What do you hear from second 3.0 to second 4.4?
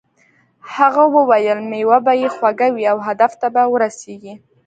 هدف ته به ورسیږې.